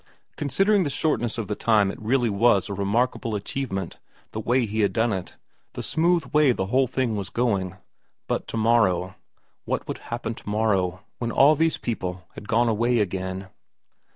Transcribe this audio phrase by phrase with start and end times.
[0.35, 3.99] Considering the shortness of the time it really was a remarkable achievement,
[4.31, 5.37] the way he had done it,
[5.73, 7.75] the smooth way the whole thing was going.
[8.27, 9.13] But to morrow,
[9.65, 13.49] what would happen to morrow, when all these people had gone away again